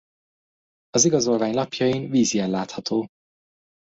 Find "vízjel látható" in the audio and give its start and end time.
2.09-3.07